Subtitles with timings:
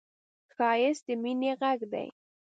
[0.53, 2.07] ښایست د مینې غږ دی